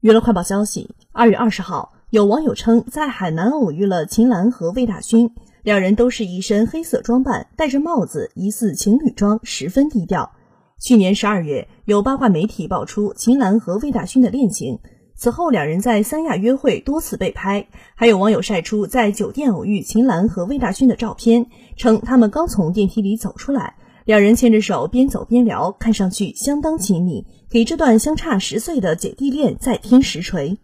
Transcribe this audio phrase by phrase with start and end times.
[0.00, 5.28] 娱乐快报消息：二月二十号，有网友称在海南偶遇了秦岚和魏大勋，
[5.64, 10.30] 两人都是一身黑色装扮，戴着帽子，疑似情侣装，十分低调。
[10.78, 14.78] 去年十二月，有八卦媒体爆出秦岚和魏大勋的恋情，
[15.16, 21.44] 此后两人在三亚约会多次被拍，还有网友晒出在酒店偶遇秦岚和魏大勋的照片，
[21.76, 23.74] 称他们刚从电梯里走出来。
[24.08, 30.56] 两人牵着手边走边聊，看上去相当亲密，给这段相差十岁的姐弟恋再添实锤。